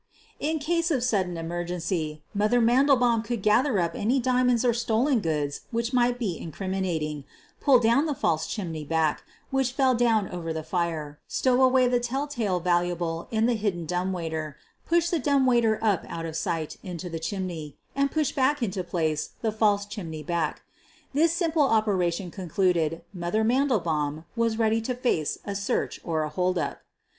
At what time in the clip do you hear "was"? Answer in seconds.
24.35-24.53